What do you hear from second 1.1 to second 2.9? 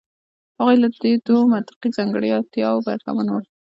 دوو منطقي ځانګړتیاوو